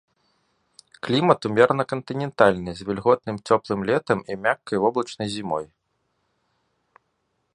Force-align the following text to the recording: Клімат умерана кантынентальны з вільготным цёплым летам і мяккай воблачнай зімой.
Клімат 1.07 1.39
умерана 1.49 1.83
кантынентальны 1.93 2.71
з 2.79 2.87
вільготным 2.87 3.35
цёплым 3.51 3.79
летам 3.91 4.19
і 4.35 4.37
мяккай 4.47 4.77
воблачнай 4.85 5.27
зімой. 5.37 5.65